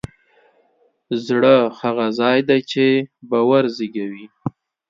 زړه 1.25 1.55
هغه 1.79 2.07
ځای 2.19 2.39
دی 2.49 2.59
چې 2.71 2.85
باور 3.31 3.63
زېږوي. 3.77 4.25